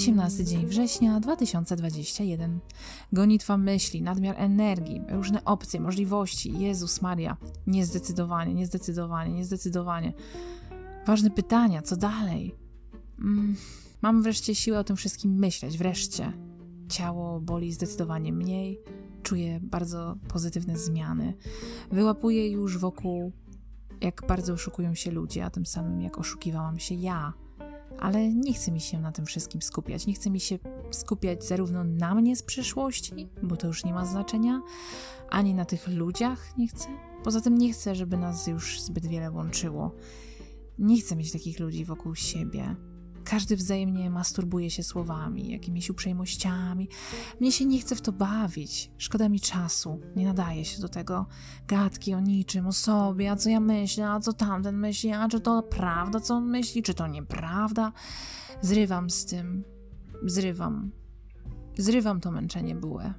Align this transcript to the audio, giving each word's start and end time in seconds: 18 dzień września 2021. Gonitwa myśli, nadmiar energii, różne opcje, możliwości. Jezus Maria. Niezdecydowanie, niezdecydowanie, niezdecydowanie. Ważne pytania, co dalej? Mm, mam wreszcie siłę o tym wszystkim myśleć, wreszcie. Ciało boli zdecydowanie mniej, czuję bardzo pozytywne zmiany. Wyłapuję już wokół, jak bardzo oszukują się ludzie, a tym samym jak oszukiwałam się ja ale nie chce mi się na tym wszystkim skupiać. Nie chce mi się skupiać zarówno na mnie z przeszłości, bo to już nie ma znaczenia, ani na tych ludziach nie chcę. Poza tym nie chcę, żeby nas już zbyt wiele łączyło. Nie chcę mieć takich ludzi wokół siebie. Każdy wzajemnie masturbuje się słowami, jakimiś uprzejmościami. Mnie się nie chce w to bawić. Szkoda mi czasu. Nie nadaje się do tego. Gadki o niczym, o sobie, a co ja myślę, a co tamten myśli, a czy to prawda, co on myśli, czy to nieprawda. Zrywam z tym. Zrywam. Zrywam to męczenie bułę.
18 0.00 0.44
dzień 0.44 0.66
września 0.66 1.20
2021. 1.20 2.60
Gonitwa 3.12 3.56
myśli, 3.56 4.02
nadmiar 4.02 4.34
energii, 4.38 5.02
różne 5.08 5.44
opcje, 5.44 5.80
możliwości. 5.80 6.58
Jezus 6.58 7.02
Maria. 7.02 7.36
Niezdecydowanie, 7.66 8.54
niezdecydowanie, 8.54 9.32
niezdecydowanie. 9.32 10.12
Ważne 11.06 11.30
pytania, 11.30 11.82
co 11.82 11.96
dalej? 11.96 12.54
Mm, 13.18 13.56
mam 14.02 14.22
wreszcie 14.22 14.54
siłę 14.54 14.78
o 14.78 14.84
tym 14.84 14.96
wszystkim 14.96 15.38
myśleć, 15.38 15.78
wreszcie. 15.78 16.32
Ciało 16.88 17.40
boli 17.40 17.72
zdecydowanie 17.72 18.32
mniej, 18.32 18.80
czuję 19.22 19.60
bardzo 19.62 20.16
pozytywne 20.28 20.78
zmiany. 20.78 21.34
Wyłapuję 21.92 22.50
już 22.50 22.78
wokół, 22.78 23.32
jak 24.00 24.22
bardzo 24.28 24.52
oszukują 24.52 24.94
się 24.94 25.10
ludzie, 25.10 25.44
a 25.44 25.50
tym 25.50 25.66
samym 25.66 26.00
jak 26.00 26.18
oszukiwałam 26.18 26.78
się 26.78 26.94
ja 26.94 27.32
ale 28.00 28.34
nie 28.34 28.52
chce 28.52 28.72
mi 28.72 28.80
się 28.80 29.00
na 29.00 29.12
tym 29.12 29.26
wszystkim 29.26 29.62
skupiać. 29.62 30.06
Nie 30.06 30.14
chce 30.14 30.30
mi 30.30 30.40
się 30.40 30.58
skupiać 30.90 31.44
zarówno 31.44 31.84
na 31.84 32.14
mnie 32.14 32.36
z 32.36 32.42
przeszłości, 32.42 33.28
bo 33.42 33.56
to 33.56 33.66
już 33.66 33.84
nie 33.84 33.94
ma 33.94 34.06
znaczenia, 34.06 34.62
ani 35.30 35.54
na 35.54 35.64
tych 35.64 35.88
ludziach 35.88 36.58
nie 36.58 36.68
chcę. 36.68 36.88
Poza 37.24 37.40
tym 37.40 37.58
nie 37.58 37.72
chcę, 37.72 37.94
żeby 37.94 38.16
nas 38.16 38.46
już 38.46 38.80
zbyt 38.80 39.06
wiele 39.06 39.30
łączyło. 39.30 39.94
Nie 40.78 41.00
chcę 41.00 41.16
mieć 41.16 41.32
takich 41.32 41.60
ludzi 41.60 41.84
wokół 41.84 42.14
siebie. 42.14 42.76
Każdy 43.24 43.56
wzajemnie 43.56 44.10
masturbuje 44.10 44.70
się 44.70 44.82
słowami, 44.82 45.50
jakimiś 45.50 45.90
uprzejmościami. 45.90 46.88
Mnie 47.40 47.52
się 47.52 47.64
nie 47.64 47.80
chce 47.80 47.96
w 47.96 48.00
to 48.00 48.12
bawić. 48.12 48.90
Szkoda 48.98 49.28
mi 49.28 49.40
czasu. 49.40 50.00
Nie 50.16 50.24
nadaje 50.24 50.64
się 50.64 50.80
do 50.80 50.88
tego. 50.88 51.26
Gadki 51.68 52.14
o 52.14 52.20
niczym, 52.20 52.66
o 52.66 52.72
sobie, 52.72 53.30
a 53.30 53.36
co 53.36 53.50
ja 53.50 53.60
myślę, 53.60 54.10
a 54.10 54.20
co 54.20 54.32
tamten 54.32 54.76
myśli, 54.76 55.12
a 55.12 55.28
czy 55.28 55.40
to 55.40 55.62
prawda, 55.62 56.20
co 56.20 56.34
on 56.34 56.44
myśli, 56.44 56.82
czy 56.82 56.94
to 56.94 57.06
nieprawda. 57.06 57.92
Zrywam 58.62 59.10
z 59.10 59.24
tym. 59.24 59.64
Zrywam. 60.22 60.90
Zrywam 61.78 62.20
to 62.20 62.30
męczenie 62.30 62.74
bułę. 62.74 63.14